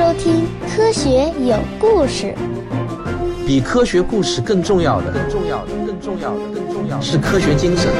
[0.00, 2.34] 收听《科学有故事》。
[3.46, 7.92] 比科学故事更重要的，更重要的，更重要的，更重要的是科学精神。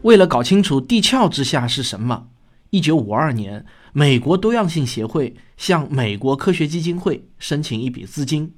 [0.00, 2.28] 为了搞清楚地壳之下是什么，
[2.70, 8.54] 一九五二年，美国多样性协会向美国科学基金会申请一笔资金。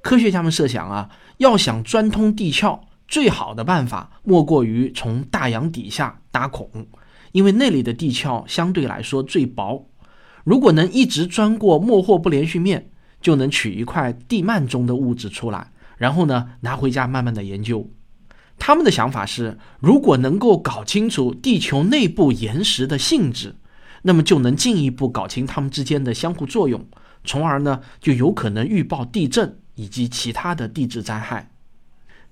[0.00, 6.86] 科学家们设想啊，要想钻通地壳，最好的办法莫过于从大洋底下打孔。
[7.36, 9.90] 因为那里的地壳相对来说最薄，
[10.42, 12.88] 如果能一直钻过莫霍不连续面，
[13.20, 17.90] 就能取一块地幔中的物质出来，然后呢拿回家慢慢的研究。
[18.58, 23.54] 他们的想法是，如果能够搞清楚地球内部岩石的性质，
[24.00, 26.82] 那么就能进一步搞清它们之间的相互作用，
[27.22, 31.50] 从而呢就有可能预报地震以及其他的地质灾害。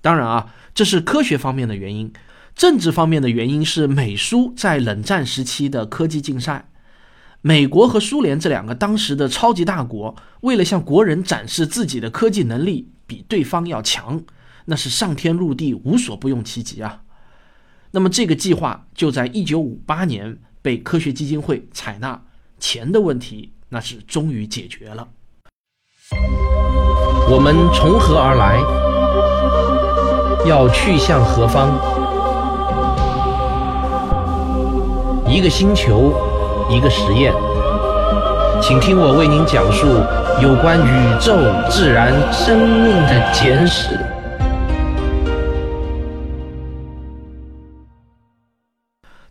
[0.01, 2.11] 当然啊，这是科学方面的原因。
[2.55, 6.69] 政治方面的原因是美苏在冷战时期的科技竞赛，
[7.41, 14.23] 美国和苏联这两个当时的超级大国，为了向国人展示自己的科技能力比对方要强，
[14.65, 17.01] 那是上天入地无所不用其极啊。
[17.91, 22.23] 那么这个计划就在一九五八年被科学基金会采纳，
[22.57, 25.09] 钱的问题那是终于解决了。
[27.29, 28.61] 我们从何而来？
[30.47, 31.94] 要去向何方？
[35.27, 36.13] 一个星球，
[36.69, 37.33] 一个实验，
[38.61, 39.87] 请听我为您讲述
[40.39, 41.35] 有关宇宙、
[41.67, 43.99] 自然、生命的简史。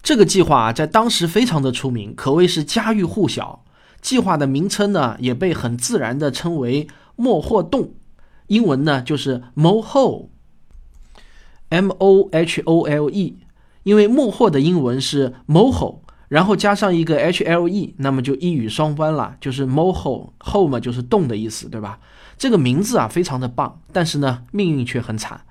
[0.02, 3.64] 这个计划在当时非常的出名，可谓是家喻户晓。
[4.02, 7.94] 计划的名称呢，也被很自然的称为“莫霍洞”，
[8.48, 10.28] 英文呢就是 “Mohole”，M
[11.98, 13.36] O H O L E。
[13.84, 22.00] 因为莫霍的英文是 moho，然后加上一个 h l e，那么就一语双关了，就是 Moho，ho 嘛就是动的意思，对吧？
[22.36, 25.42] 这个名字啊非常的棒，但是呢命运却很惨。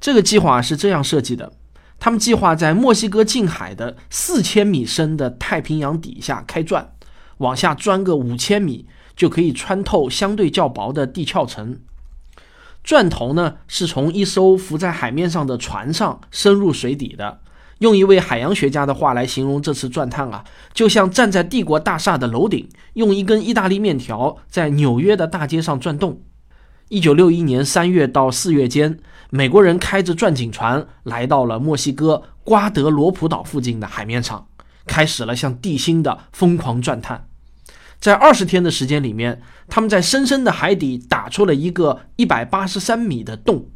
[0.00, 1.52] 这个计划是这样设计的：
[1.98, 6.92] 他们计划在墨西哥近海的四千米深的太平洋底下开钻，
[7.38, 11.78] 往下钻个五千米，就可以穿透相对较薄的地壳层。
[12.82, 17.40] 钻头呢是从一艘浮在海面上的船上深入水底的。
[17.80, 26.20] 用一位海洋学家的话来形容这次钻探啊，就像站在帝国大厦的楼顶，用一根意大利面条在纽约的大街上转动。
[26.90, 28.98] 一九六一年三月到四月间，
[29.30, 34.46] 美国人开着钻井船来到了墨西哥瓜德罗普岛附近的海面上，
[34.86, 37.28] 开始了向地心的疯狂钻探。
[37.98, 43.68] 在二十天的时间里面，他们在深深的海底打出了一个一百八十三米的洞。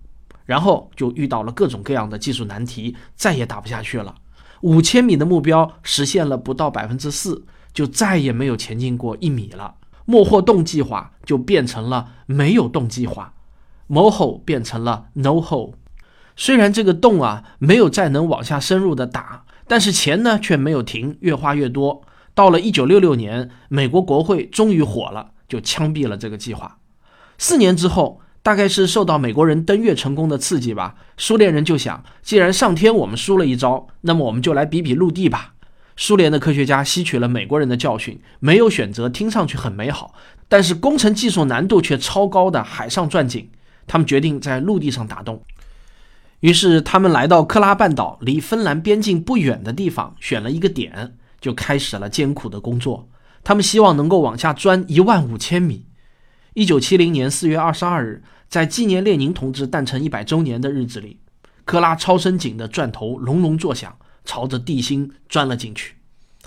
[0.45, 4.15] 然后就遇到了各种各样的技术难题，再也打不下去了。
[4.61, 9.75] 五千米的目标实现了不到百分之四，就再也没有前进过一米了。
[10.07, 13.35] 莫霍洞计划就变成了没有洞计划
[13.89, 15.75] ，Moho 变成了 No Ho。
[16.37, 22.03] 虽然这个洞啊没有再能往下深入的打，但是钱呢却没有停，越花越多。
[22.35, 26.79] 到了一九六六年，美国国会终于火了，就枪毙了这个计划。
[27.39, 28.21] 四年之后。
[28.45, 35.55] 大概是受到美国人登月成功的刺激吧，苏联人就想，既然上天我们输了一招，那么我们就来比比陆地吧。
[35.97, 40.15] 苏联的科学家吸取了美国人的教训，没有选择听上去很美好，
[40.47, 43.49] 但是工程技术难度却超高的海上钻井，
[43.87, 45.43] 他们决定在陆地上打洞。
[46.41, 53.09] 于是他们来到克拉半岛离芬兰边境不远的地方，选了一个点，就开始了艰苦的工作。
[53.43, 55.87] 他们希望能够往下钻一万五千米。
[56.53, 58.23] 一九七零年四月二十二日。
[58.49, 61.19] 在纪念列宁同志诞辰一百周年的日子里，
[61.65, 65.97] 克拉超深井的钻头隆隆作响，朝着地心钻了进去。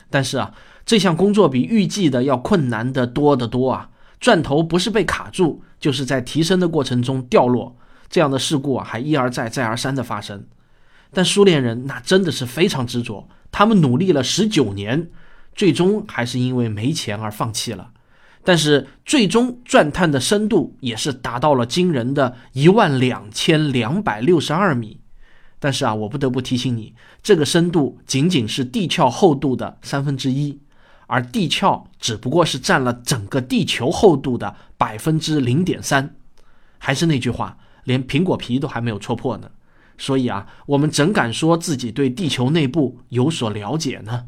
[0.09, 0.53] 但是啊，
[0.85, 3.89] 这项工作比预计的要困难的多得多啊！
[4.21, 7.75] 钻头不是被卡住，就是在提升的过程中掉落。
[8.09, 10.45] 这样的事故啊，还一而再、再而三的发生。
[11.11, 15.09] 但苏联人那真的是非常执着，他们努力了十九年，
[15.53, 17.91] 最终还是因为没钱而放弃了。
[18.47, 25.01] 但是最终钻探的深度也是达到了惊人的一万两千两百六十二米，
[25.59, 30.61] 但是啊，我不得不提醒你，这个深度仅仅是地壳厚度的三分之一，
[31.07, 36.15] 而地壳只不过是占了整个地球厚度的百分之零点三。
[36.77, 39.51] 还是那句话，连苹果皮都还没有戳破呢。
[39.97, 44.27] 所以啊，我们怎敢说自己对地球内部有所了解呢？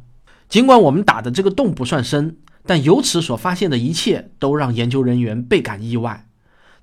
[0.50, 2.36] 尽管我们打的这个洞不算深。
[2.66, 6.26] 但由此所发现的一切都让研究人员倍感意外。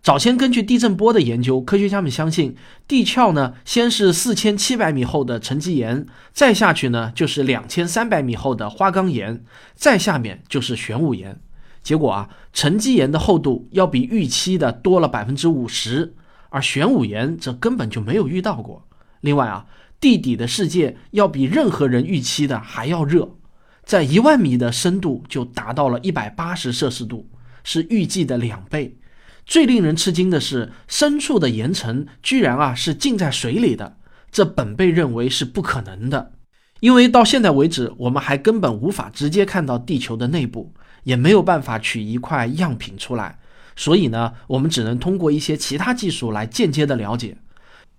[0.03, 2.55] 早先根据地震波的研究，科学家们相信
[2.87, 9.43] 地壳呢，先是四千七百米厚的沉积岩，再下去呢就是两千三百米厚的花岗岩，
[9.75, 11.41] 再下面就是玄武岩。
[11.83, 16.15] 结果啊，沉积岩的厚度要比预期的多了百分之五十，
[16.51, 18.87] 而玄武岩则根本就没有遇到过。
[19.21, 19.67] 另外啊，
[20.01, 23.37] 地底的世界要比任何人预期的还要热，
[23.87, 27.31] 在一万米的深度就达到了一百八十摄氏度，
[27.63, 28.99] 是预计的两倍。
[29.47, 33.97] 最令人吃惊的是，深处的岩层居然啊是浸在水里的，
[34.33, 36.33] 这本被认为是不可能的，
[36.81, 40.75] 因为到现在为止，我们还根本无法直接看到地球的内部，
[41.05, 43.39] 也没有办法取一块样品出来，
[43.77, 47.39] 所以呢，我们只能通过一些其他技术来间接的了解，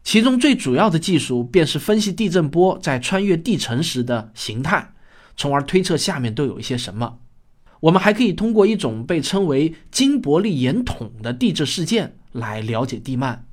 [0.04, 4.92] 其中最主要的技术便是分析地震波在穿越地层时的形态，
[5.38, 7.19] 从而推测下面都有一些什么。
[7.80, 13.44] 我们还可以通过一种被称为金伯利岩筒的地质事件来了解地幔。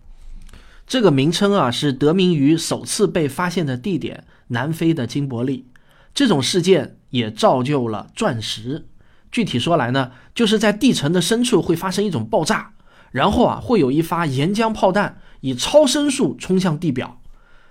[0.87, 5.67] 这个名称啊，是得名于首次被发现的地点——南非的金伯利。
[6.15, 8.87] 这种事件也造就了钻石。
[9.31, 12.73] 具体说来呢，就是在地层的深处会发生一种爆炸，
[13.11, 17.21] 然后啊，会有一发岩浆炮弹以超声速冲向地表。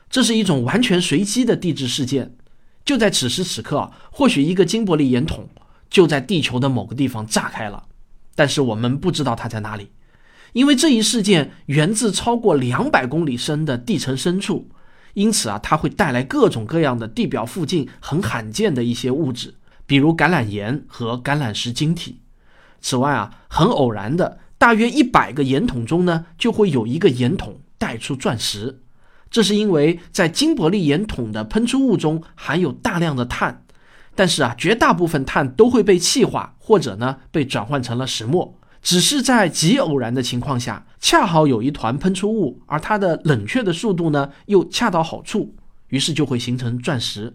[0.10, 2.36] 这是一种完全随机的地质事件。
[2.86, 5.50] 就在此时此刻，或许一个金伯利岩筒。
[5.90, 7.84] 就在地球的某个地方炸开了，
[8.34, 9.92] 但是我们不知道它在哪里，
[10.54, 14.68] 因为这一事件源自超过两百公里深的地层深处，
[15.14, 19.54] 因此啊，它会带来各种各样的地表附近很罕见的一些物质，
[19.86, 22.22] 比如橄榄岩和橄榄石晶体。
[22.82, 28.82] 此外啊，很偶然的，大约一百个岩筒中呢，就会有一个岩筒带出钻石，
[29.34, 33.66] 这是因为在金伯利岩筒的喷出物中含有大量的碳。
[34.14, 38.56] 但是啊，绝大部分碳都会被气化，或者呢被转换成了石墨。
[38.84, 45.56] 只是在极偶然的情况下，恰好有一团喷出物，而它的冷却的速度呢又恰到好处，
[45.88, 47.34] 于是就会形成钻石。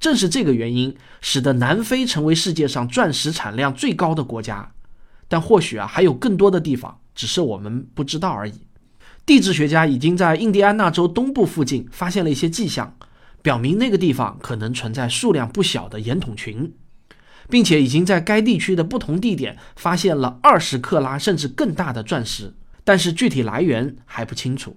[0.00, 4.72] 正是这个原因，使得南非成为世界上钻石产量最高的国家。
[5.28, 8.65] 但或许啊，还有更多的地方，只是我们不知道而已。
[9.26, 12.96] 地质学家已经在印第安纳州东部附近发现了一些迹象。
[13.42, 16.72] 表明那个地方可能存在数量不小的岩筒群，
[17.48, 24.76] 并且已经在该地区的不同地点发现了二十克拉甚至更大的钻石，但是具体来源还不清楚。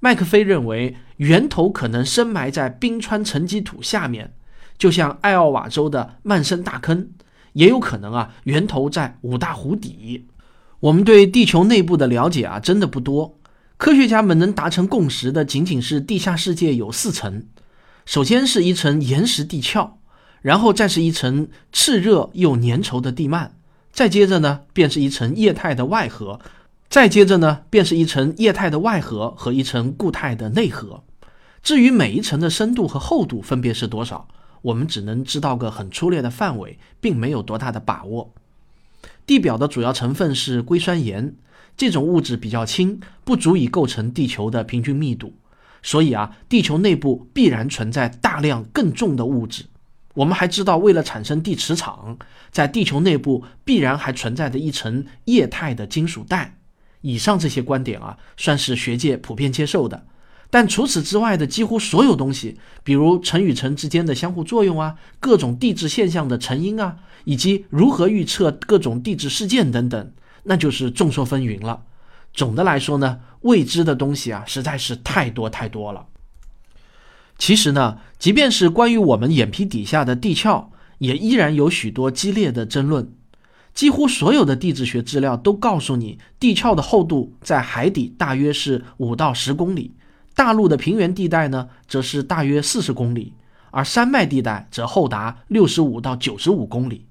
[0.00, 4.34] 麦克菲认为源头可能深埋在冰川沉积土下面，
[4.76, 7.10] 就像艾奥瓦州的曼森大坑，
[7.52, 10.26] 也有可能啊源头在五大湖底。
[10.80, 13.37] 我们对地球内部的了解啊真的不多，
[13.78, 17.46] 科学家们能达成共识的仅仅是地下世界有四层。
[18.04, 19.92] 首先是一层岩石地壳，
[20.42, 23.50] 然后再是一层炽热又粘稠的地幔，
[23.92, 26.40] 再接着呢，便是一层液态的外核，
[26.90, 31.04] 再接着呢，便是一层液态的外核和一层固态的内核。
[31.62, 34.26] 至于每一层的深度和厚度分别是多少，
[34.62, 38.34] 我们只能知道个很粗略的范围，并没有多大的把握。
[39.24, 41.34] 地表的主要成分是硅酸盐，
[41.78, 45.32] 这种物质比较轻，不足以构成地球的平均密度。
[45.82, 49.64] 所以啊，地球内部必然存在大量更重的物质。
[50.14, 52.18] 我们还知道，为了产生地磁场，
[52.50, 56.58] 在地球内部必然还存在着一层液态的金属带。
[57.00, 60.04] 以上这些观点啊，算是学界普遍接受的。
[60.50, 70.10] 但除此之外的几乎所有东西，比如层与层之间的相互作用啊，各种地质现象的成因啊，以及如何预测各种地质事件等等，
[70.48, 71.82] 那就是众说纷纭了。
[72.32, 76.06] 总的来说呢，未知的东西啊实在是太多太多了。
[77.36, 83.12] 其实呢，即便是关于我们眼皮底下的地壳，也依然有许多激烈的争论。
[83.74, 89.94] 几乎所有的地质学资料都告诉你，地壳的厚度在海底大约是五到十公里，
[90.34, 93.34] 大陆的平原地带呢，则是大约四十公里，
[93.70, 97.04] 而山脉地带则厚达六十五到九十五公里。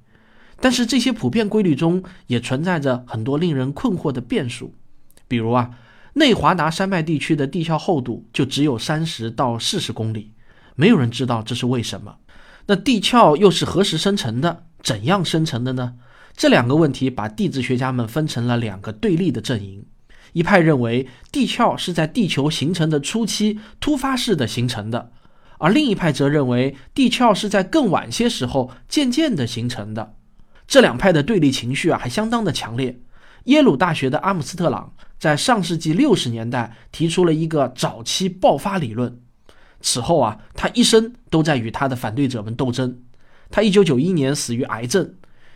[0.60, 4.74] 但是这些普遍规律中也存在着很多令人困惑的变数。
[5.28, 5.72] 比如啊，
[6.14, 10.32] 内华达山脉地区的地壳厚度就只有三十到四十公里，
[10.76, 12.18] 没有人知道这是为什么。
[12.66, 14.64] 那地壳又是何时生成的？
[14.82, 15.96] 怎样生成的呢？
[16.36, 19.86] 这两个问题把地质学家们分成了两个对立的阵营。
[20.34, 25.12] 一派认为地壳是在地球形成的初期突发式的形成的，
[25.58, 30.14] 而另一派则认为地壳是在更晚些时候渐渐的形成的。
[30.68, 33.00] 这两派的对立情绪啊，还相当的强烈。
[33.46, 39.20] 耶鲁大学的阿姆斯特朗在上世纪六十年代提出了一个早期爆发理论。
[39.80, 43.00] 此后啊，他一生都在与他的反对者们斗争。
[43.50, 45.14] 他一九九一年死于癌症。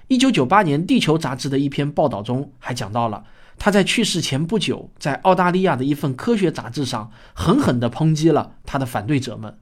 [0.07, 3.25] 一九九八年《地球》杂志的一篇报道中还讲到了，
[3.57, 9.57] 他在去世前不久，在澳大利亚的一份科学杂志上狠狠地抨击了他的反对者们。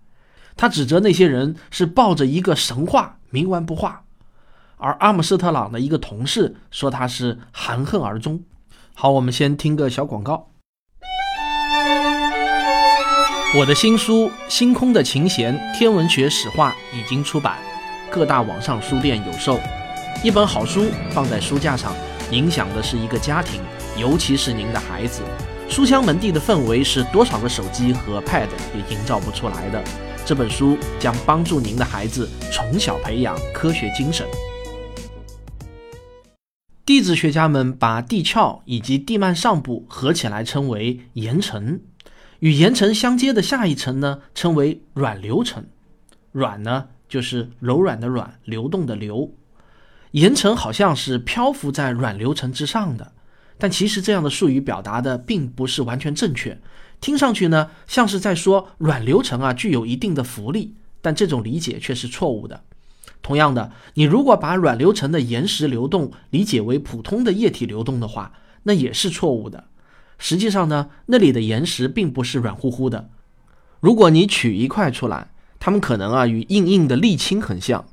[0.55, 4.03] 他指责那些人是抱着一个神话冥顽不化，
[4.81, 8.41] 而阿姆斯特朗的一个同事说他是含恨而终。
[8.95, 10.51] 好，我们先听个小广告。
[13.57, 17.57] 我的新书《星空的琴弦：天文学史话》已经出版，
[18.09, 19.59] 各大网上书店有售。
[20.23, 21.93] 一本好书放在书架上，
[22.31, 23.59] 影响的是一个家庭，
[23.97, 25.21] 尤其是您的孩子。
[25.67, 29.83] 书香门第的氛围是多少个手机和 Pad 也营造不出来的。
[30.25, 34.25] 这本书将帮助您的孩子从小培养科学精神。
[36.89, 41.79] 地质学家们把地壳以及地幔上部合起来称为岩层。
[42.39, 45.63] 与岩层相接的下一层呢，称为软流层。
[46.31, 49.31] 软呢，就是柔软的软，流动的流。
[50.13, 53.11] 岩层好像是漂浮在软流层之上的，
[53.59, 56.59] 但其实这样的术语表达的并不是完全正确。
[56.99, 62.63] 听上去呢，像是在说软流层啊具有一定的浮力，但这种理解却是错误的。
[63.29, 68.33] 同样的，你如果把软流层的岩石流动理解为普通的液体流动的话，
[68.63, 69.65] 那也是错误的。
[70.17, 73.11] 实际上呢，那里的岩石并不是软乎乎的。
[73.81, 77.85] 如果你取一块出来，它们可能啊与硬硬的沥青很像。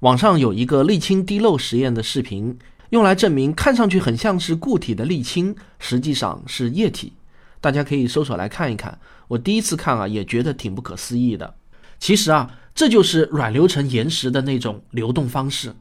[0.00, 7.12] 网上有一个沥青滴漏实验的视频，用来证明看上去很像是固体的沥青，实际上是液体。
[7.60, 8.98] 大家可以搜索来看一看。
[9.28, 11.56] 我第一次看啊，也觉得挺不可思议的。
[11.98, 15.74] 其实啊，这就是软流层岩石的那种流动方式，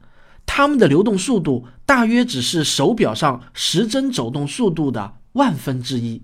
[0.48, 5.14] 它们的流动速度大约只是手表上时针走动速度的。
[5.34, 6.24] 万分之一。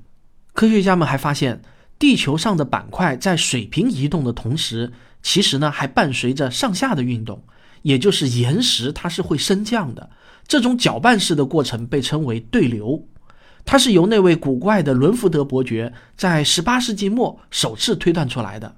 [0.53, 1.61] 科学家们还发现，
[1.99, 7.43] 地球上的板块在水平移动的同时，其实呢还伴随着上下的运动，
[7.83, 10.09] 也就是岩石它是会升降的。
[10.47, 13.05] 这种搅拌式的过程被称为对流，
[13.63, 18.75] 它是由那位古怪的伦福德伯爵在十八世纪末首次推断出来的。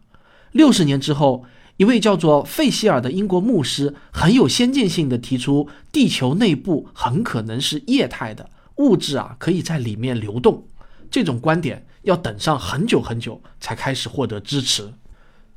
[0.52, 1.46] 六十年之后，
[1.78, 8.50] 一位叫做费希尔的英国牧师很有先见性的提出，地球内部很可能是液态的。
[8.78, 10.66] 物质啊，可以在里面流动，
[11.10, 14.94] 这种观点要等上很久很久才开始获得支持。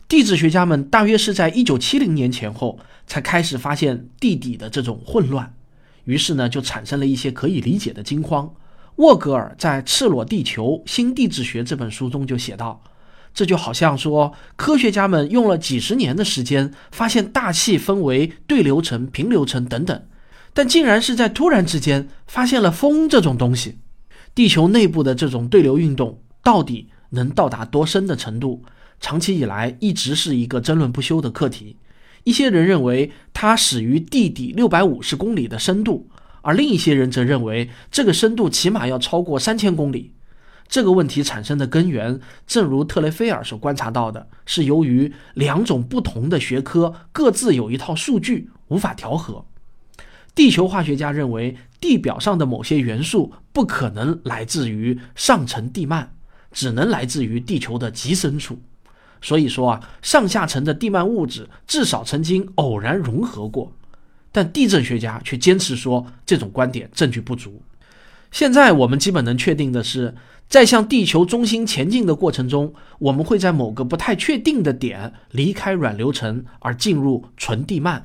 [0.09, 5.55] 地质学家们大约是在一九七零年前后才开始发现地底的这种混乱，
[6.05, 8.53] 于是呢，就产生了一些可以理解的惊慌。
[8.97, 12.83] 沃格尔在《赤裸地球：新地质学》这本书中就写道
[13.39, 20.03] ：“这就好像说，科学家们用了几十年的时间，发现大气分为对流层、平流层等等。”
[20.53, 23.79] 但竟然是在突然之间发现了风这种东西，
[24.35, 28.65] 地球内部的这种对流运动到底能到达多深的程度？
[28.99, 31.77] 长期以来一直是一个争论不休的课题。
[32.25, 36.11] 一些人认为它始于地底六百五十公里的深度，
[36.43, 40.15] 而另一些人则认为这个深度起码要超过三千公里。
[40.69, 49.45] 这个问题产生的根源，正如特雷菲尔所观察到的，是由于两种不同的学科各自有一套数据无法调和。
[50.35, 56.07] 地球化学家认为，地表上的某些元素不可能来自于上层地幔，
[56.53, 58.61] 只能来自于地球的极深处。
[59.21, 63.73] 所以说啊，上下层的地幔物质至少曾经偶然融合过。
[64.31, 67.63] 但地震学家却坚持说，这种观点证据不足。
[68.31, 70.15] 现在我们基本能确定的是，
[70.49, 78.05] 在向地球中心前进的过程中，我们会在某个不太确定的点离开软流层，而进入纯地幔。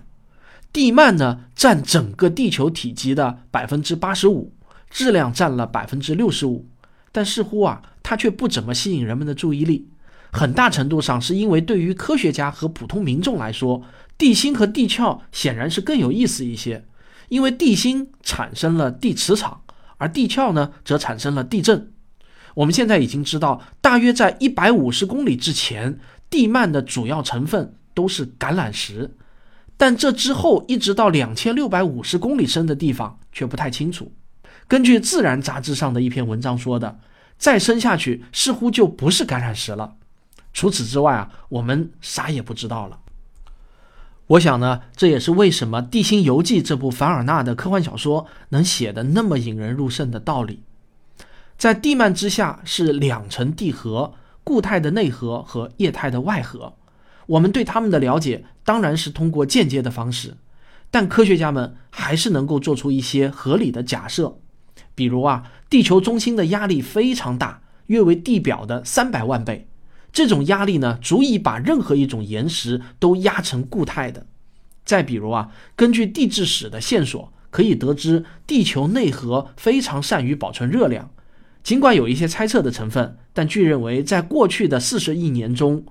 [0.74, 4.52] 地幔呢，占整个地球体积的百分之八十五，
[4.90, 6.66] 质量占了百分之六十五，
[7.14, 9.88] 但似乎啊，它却不怎么吸引人们的注意力。
[10.32, 13.84] 很大程度上是因为对于科学家和普通民众来说，
[14.18, 16.84] 地心和地壳显然是更有意思一些，
[17.30, 19.62] 因为地心产生了地磁场，
[19.98, 21.93] 而地壳呢，则产生了地震。
[22.53, 29.15] 我们现在已经知道，大约在一百五十公里之前，地幔的主要成分都是橄榄石。
[29.75, 34.12] 但这之后一直到两千六百五十公里深的地方却不太清楚。
[34.67, 37.00] 根据《自然》杂志上的一篇文章说的，
[37.38, 39.95] 再深下去似乎就不是橄榄石了。
[40.53, 43.00] 除此之外啊，我们啥也不知道了。
[44.27, 50.63] 我想呢，这也是为什么《地心游记》这部凡尔纳的科幻小说能写得那么引人入胜的道理。
[51.57, 56.74] 在地幔之下是两层地核，固态的内核和液态的外核。
[57.27, 60.36] 我们对他们的了解当然是通过间接的方式，
[60.91, 64.39] 但科学家们还是能够做出一些合理的假设，
[64.93, 69.69] 比如啊，地球中心的压力非常大，约为地表的三百万倍，
[70.12, 74.25] 这种压力呢，足以把任何一种岩石都压成固态的。
[74.83, 81.10] 再比如啊，根据地质史的线索，可以得知地球内核非常善于保存热量。
[81.63, 85.86] 尽管有一些猜测的成分，但据认为，在过去的四十亿年中，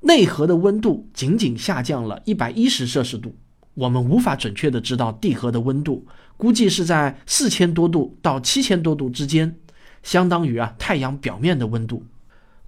[0.00, 3.36] 内核的温度仅仅下降了一百一十摄氏度。
[3.74, 9.56] 我们无法准确的知道地核的温度，估计是在四千多度到七千多度之间，
[10.02, 12.04] 相当于啊太阳表面的温度。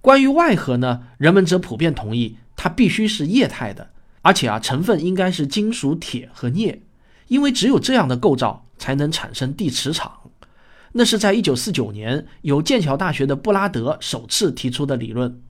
[0.01, 3.89] 关于外核呢，人们则普遍同意它必须是液态的，
[4.21, 6.83] 而且啊成分应该是金属铁和镍，
[7.27, 10.11] 因为只有这样的构造才能产生地磁场。
[10.97, 15.41] 那是在一九四九年由剑桥大学的布拉德首次提出的理论。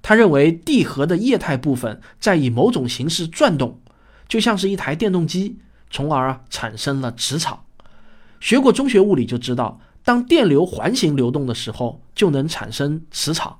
[0.00, 3.80] 他认为地核的液态部分在以某种形式转动。
[4.26, 5.58] 就像是一台电动机，
[5.90, 7.64] 从而产生了磁场。
[8.40, 13.58] 学过中学物理就知道，当电流环形流动的时候，就能产生磁场。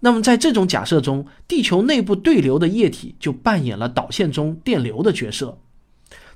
[0.00, 5.60] 那么在这种假设中，地球内部对流的液体就扮演了导线中电流的角色。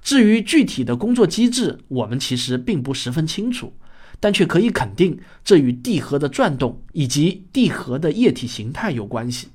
[0.00, 3.73] 至于具体的工作机制，我们其实并不十分清楚，
[4.21, 9.49] 但却可以肯定，这与地核的转动以及地核的液体形态有关系。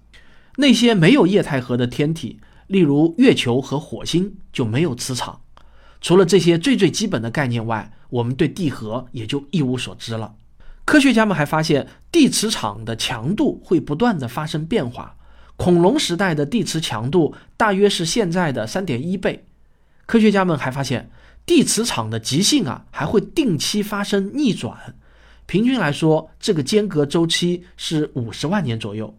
[0.57, 2.39] 那些没有液态核的天体。
[2.67, 5.41] 例如月球和火星就没有磁场。
[6.01, 10.33] 除了这些最最基本的概念外，我们对地核也就一无所知了。
[10.85, 15.17] 科学家们还发现，地磁场的强度会不断的发生变化。
[15.57, 19.45] 恐龙时代的地磁强度大约是现在的三点一倍。
[20.05, 21.11] 科学家们还发现，
[21.45, 24.95] 地磁场的极性啊还会定期发生逆转。
[25.45, 29.17] 平均来说，这个间隔周期是五十万年左右。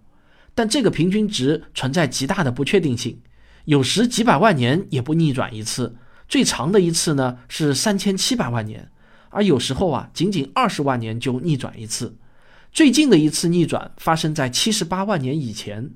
[0.55, 3.21] 但这个平均值存在极大的不确定性。
[3.65, 5.97] 有时几百万年也不逆转一次，
[6.29, 8.89] 最长的一次呢是三千七百万年，
[9.31, 12.17] 而有时候啊仅仅二十万年就逆转一次。
[12.73, 15.91] 最近的一次逆转发生在七十八万年以前，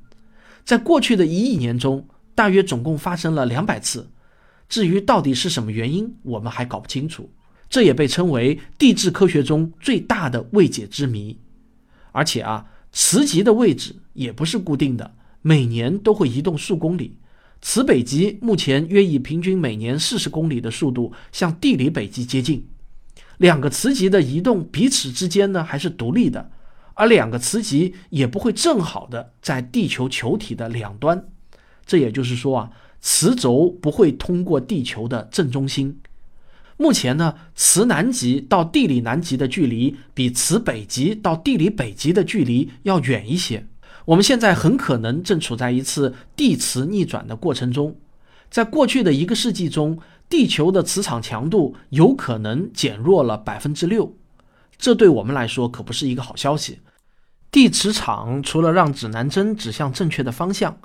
[0.64, 4.10] 在过去的一亿年中，大约总共发生了两百次。
[4.68, 7.30] 至于到底是什么原因，我们还搞不清楚。
[7.70, 11.38] 这也被称为地质科学中最大的未解之谜。
[12.12, 17.18] 而且啊，磁极的位置也不是固定的，每年都会移动数公里。
[17.60, 22.68] 磁北极目前约以平均每年四十公里的速度向地理北极接近。
[23.36, 26.50] 两个磁极的移动彼此之间呢还是独立的，
[26.94, 31.28] 而两个磁极也不会正好的在地球球体的两端。
[31.84, 36.00] 这也就是说啊，磁轴不会通过地球的正中心。
[36.76, 43.66] 目前呢，磁南极到地理南极的距离比磁北极到地理北极的距离要远一些。
[44.04, 47.96] 我们现在很可能正处在一次地磁逆转的过程中，
[48.48, 54.16] 在过去的一个世纪中，地球的磁场强度有可能减弱了百分之六，
[54.78, 56.78] 这对我们来说可不是一个好消息。
[57.50, 60.78] 地磁场除了让指南针指向正确的方向，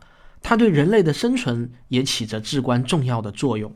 [0.43, 3.75] 它对人类的生存也起着至关重要的作用。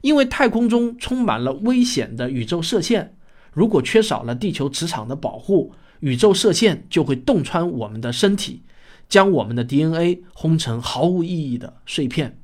[0.00, 3.14] 因为太空中充满了危险的宇宙射线，
[3.52, 8.64] 如果缺少了地球磁场的保护，宇宙射线就会洞穿我们的身体。
[9.08, 12.38] 将我们的 DNA 轰成毫无意义的碎片，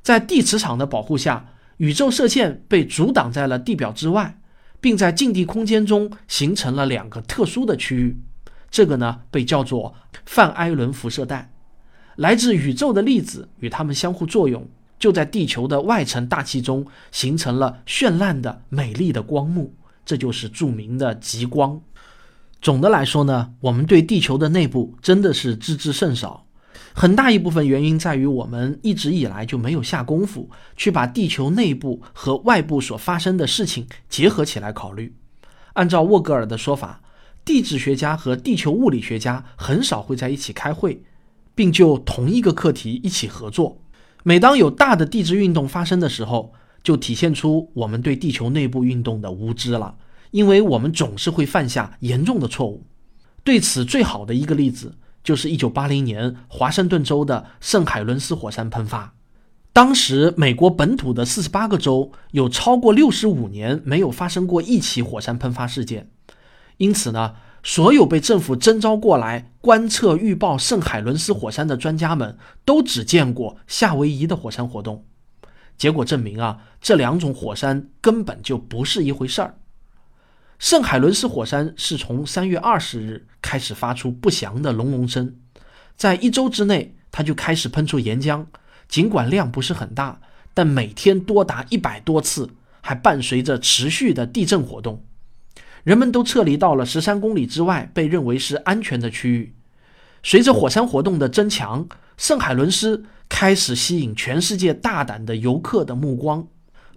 [0.00, 4.38] 在地磁场的保护下，宇宙射线被阻挡在了地表之外，
[4.80, 8.16] 并在近地空间中形成了两个特殊的区域。
[8.70, 11.51] 这个呢，被叫做范艾伦辐射带。
[12.16, 21.80] 来自宇宙的粒子与它们相互作用，就在地球的外层大气中形成了绚烂的、美丽的光幕，这就是著名的极光。
[22.60, 26.46] 总的来说呢，我们对地球的内部真的是知之甚少，
[26.94, 35.16] 很大一部分原因在于我们一直以来就没有下功夫去把地球内部和外部所发生的事情结合起来考虑。
[35.72, 37.00] 按照沃格尔的说法，
[37.44, 41.02] 地质学家和地球物理学家很少会在一起开会，
[41.54, 43.78] 并就同一个课题一起合作。
[44.22, 49.96] 每当有大的地质运动发生的时候，就体现出我们对地球内部运动的无知了。
[50.30, 52.86] 因为我们总是会犯下严重的错误，
[53.44, 59.12] 对此最好的一个例子就是1980年华盛顿州的圣海伦斯火山喷发。
[59.74, 66.08] 当时美国本土的48个州有超过65年没有发生过一起火山喷发事件，
[66.78, 75.04] 因此呢，所有被政府征召过来观测预报圣海伦斯火山的专家们都只见过夏威夷的火山活动。
[75.78, 79.58] 结果证明啊，这两种火山根本就不是一回事儿。
[80.58, 85.34] 圣海伦斯火山是从三月二十日开始发出不祥的隆隆声，
[85.96, 88.46] 在一周之内，它就开始喷出岩浆。
[88.88, 90.20] 尽管量不是很大，
[90.52, 95.02] 但每天多达一百多次，还伴随着持续的地震活动。
[95.84, 99.54] 人们都撤离到了十三公里之外被认为是安全的区域。
[100.22, 106.46] 随着火山活动的增强，圣海伦斯开始吸引全世界大胆的游客的目光。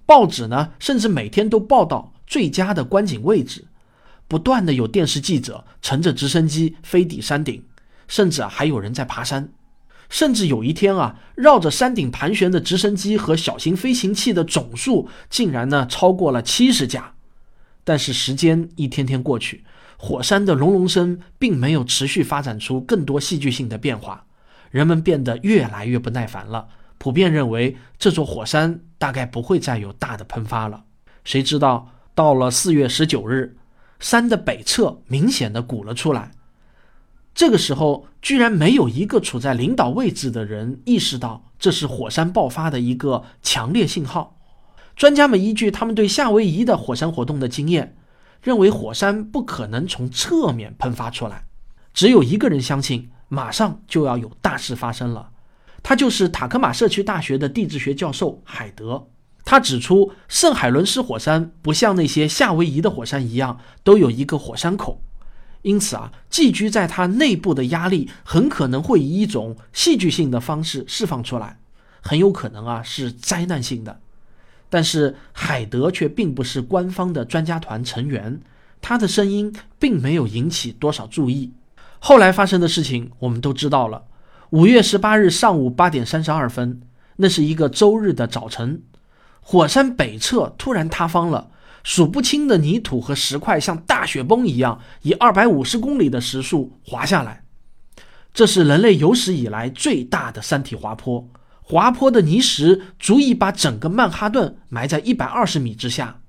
[0.05, 3.65] 报纸呢甚至每天都报道最佳的观景位置，
[4.27, 7.63] 不断的有电视记者乘着直升机飞抵山顶，
[8.07, 9.51] 甚至还有人在爬山。
[10.07, 17.14] 甚至有一天啊，绕着山顶盘旋的直升机和小型飞行器的总数竟然呢超过了七十架。
[17.85, 19.63] 但是时间一天天过去，
[19.97, 24.25] 火山的隆隆声并没有持续发展出更多戏剧性的变化，
[24.71, 26.67] 人们变得越来越不耐烦了，
[26.97, 30.83] 普遍认为这座火山大概不会再有大的喷发了。
[31.23, 33.55] 谁知道到了四月十九日，
[33.99, 36.31] 山的北侧明显的鼓了出来。
[37.33, 44.34] 这个时候，居然没有一个处在领导位置的人意识到这是火山爆发的一个强烈信号。
[44.95, 47.97] 专家们依据他们对夏威夷的火山活动的经验，
[48.41, 51.45] 认为火山不可能从侧面喷发出来。
[51.93, 55.31] 只有一个人相信，马上就要有大事发生了。
[55.83, 59.07] 他就是塔科马社区大学的地质学教授海德。
[59.43, 65.01] 他指出，圣海伦斯火山不像那些夏威夷的火山一样都有一个火山口。
[65.61, 71.59] 因此啊，寄居在它内部的压力很可能会以一种戏剧性的方式释放出来，
[72.01, 73.99] 很有可能啊是灾难性的。
[74.75, 78.41] 但是海德却并不是官方的专家团成员，
[78.81, 81.53] 他的声音并没有引起多少注意。
[81.99, 84.03] 后来发生的事情我们都知道了。
[84.49, 86.81] 五月十八日上午八点三十二分，
[87.15, 88.81] 那是一个周日的早晨，
[89.39, 91.51] 火山北侧突然塌方了。
[91.85, 97.45] 数不清的泥土和石块像大雪崩一样，以二百五十公里的时速滑下来。
[98.33, 101.25] 这是人类有史以来最大的山体滑坡，
[101.67, 106.21] 滑坡的泥石足以把整个曼哈顿埋在一百二十米之下。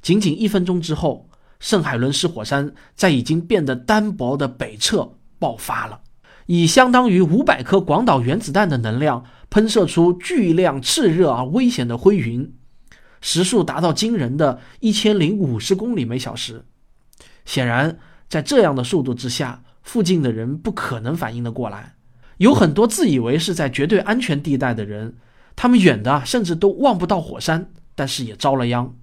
[0.00, 6.02] 仅仅一分钟之后，圣海伦斯火山在已经变得单薄的北侧爆发了，
[6.46, 12.54] 以相当于五百颗广岛原子弹的能量喷射出巨量炽热而危险的灰云。
[13.20, 16.64] 时速达到惊人的一千零五十公里每小时。
[17.44, 21.96] 显然，在这样的速度之下，附近的人不可能反应得过来。
[22.38, 25.14] 有很多自以为是在绝对安全地带的人，
[25.54, 28.94] 他们远的甚至都望不到火山，但是也遭了殃。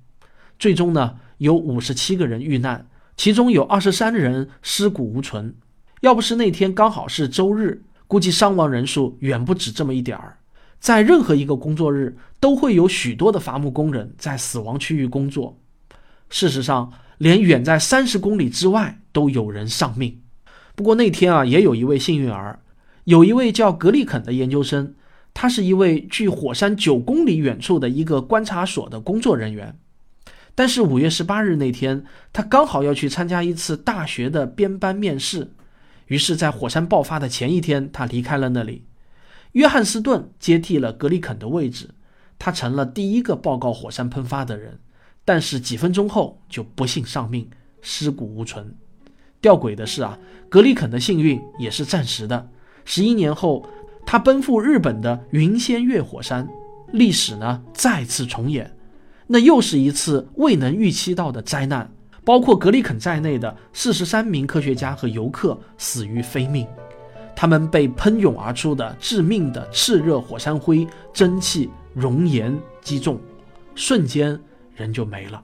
[0.58, 5.56] 最终呢，有五十七个人遇难，其中有二十三人尸骨无存。
[6.02, 10.38] 要不是那天刚好是周日，估计伤亡人数远不止这么一点儿。
[10.80, 15.58] 在任何一个工作日，都会有许多的伐木工人在死亡区域工作。
[16.30, 20.22] 事实上，连远在三十公里之外都有人丧命。
[20.76, 22.60] 不过那天啊，也有一位幸运儿，
[23.06, 24.96] 有一位叫格里肯的研究生，
[25.34, 29.78] 他是一位距火山九公里远处的一个观察所的工作人员。
[30.56, 35.52] 但是五月十八日那天，他刚好要去参加一次大学的编班面试，
[36.08, 38.86] 于是，在火山爆发的前一天，他离开了那里。
[39.52, 41.92] 约翰斯顿接替了格里肯的位置，
[42.40, 44.80] 他成了第一个报告火山喷发的人，
[45.24, 47.48] 但是几分钟后就不幸丧命，
[47.82, 48.76] 尸骨无存。
[49.40, 50.18] 吊诡的是啊，
[50.50, 52.50] 格里肯的幸运也是暂时的。
[52.86, 53.68] 十一年后，
[54.06, 56.48] 他奔赴日本的云仙岳火山，
[56.92, 58.72] 历史呢再次重演，
[59.28, 61.92] 那又是一次未能预期到的灾难，
[62.24, 66.66] 包括格里肯在内的四十三名科学家和游客死于非命。
[67.36, 73.20] 他们被喷涌而出的致命的炽热火山灰、蒸汽、熔岩击中，
[73.74, 74.40] 瞬间
[74.74, 75.44] 人就没了。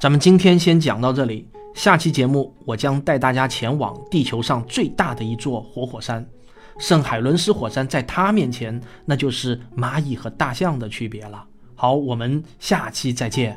[0.00, 6.26] 咱们今天先讲到这里，下期节目我将带大家前往地球上最大的一座活火山——
[6.82, 11.46] 圣海伦斯火山，在他面前，那就是蚂蚁和大象的区别了。
[11.76, 13.56] 好，我们下期再见。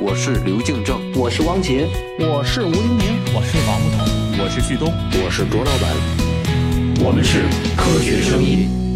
[0.00, 1.86] 我是刘敬正，我是汪杰，
[2.18, 4.90] 我是吴黎明，我是王木头，我是旭东，
[5.22, 7.42] 我是卓老板，我们是
[7.76, 8.87] 科学声音。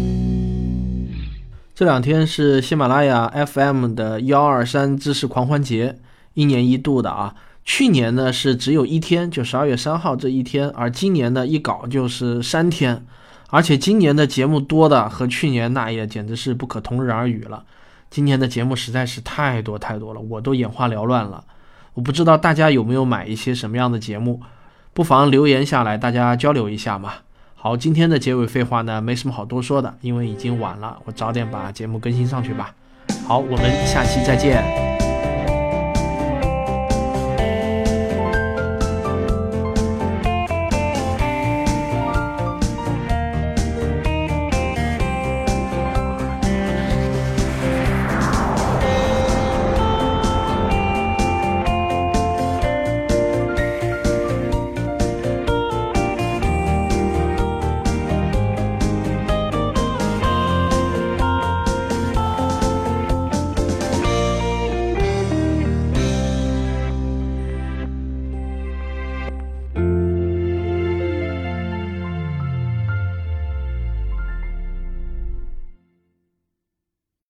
[1.75, 5.97] 这两天是喜马拉雅 FM 的幺二三知识狂欢节，
[6.35, 7.33] 一年一度的啊。
[7.65, 13.03] 去年呢是只有一天，就十二月三号这一天，而今年呢一搞就是三天，
[13.49, 17.63] 而且今年的节目多的和去年那也简直是不可同日而语了。
[18.11, 21.43] 今年的节目实在是太多太多了，我都眼花缭乱了。
[21.95, 24.41] 我不知道大家有没有买一些什么样的节目，
[24.93, 27.13] 不妨留言下来，大家交流一下嘛。
[27.63, 32.75] 好，今天的结尾废话呢，没什么好多说的，因为已经晚了，我早点把节目更新上去吧。
[33.25, 34.92] 好，我们下期再见。